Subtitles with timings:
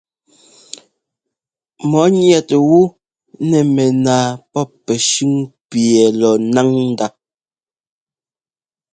[1.89, 2.79] Mɔ̌ ŋɛt wú
[3.49, 5.33] nɛ mɛnaa pɔ́p pɛ́shʉn
[5.69, 7.07] pi ɛ́ lɔ ńnáŋ ndá.